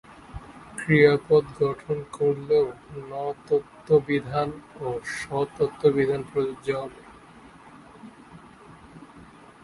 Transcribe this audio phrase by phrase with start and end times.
[0.77, 2.65] ক্রিয়াপদ গঠন করলেও
[3.09, 4.49] ণ-ত্ব বিধান
[4.79, 7.01] ও ষ-ত্ব বিধান প্রযোজ্য হবে।